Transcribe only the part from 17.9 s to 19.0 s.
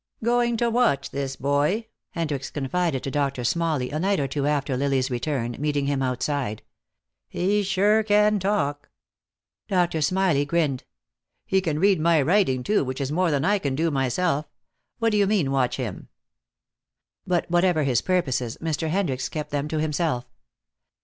purposes Mr.